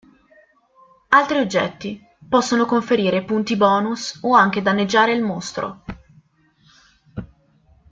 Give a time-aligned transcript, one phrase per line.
[1.09, 5.83] Altri oggetti possono conferire punti bonus o anche danneggiare il mostro.